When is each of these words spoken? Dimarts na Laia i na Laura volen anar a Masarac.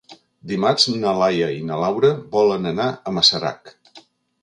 Dimarts 0.51 0.85
na 1.03 1.13
Laia 1.19 1.51
i 1.57 1.61
na 1.69 1.79
Laura 1.83 2.11
volen 2.39 2.69
anar 2.73 2.91
a 3.13 3.19
Masarac. 3.19 3.75